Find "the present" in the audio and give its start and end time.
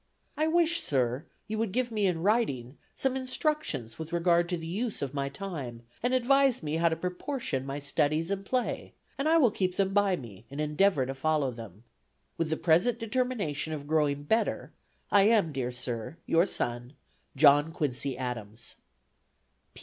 12.49-12.97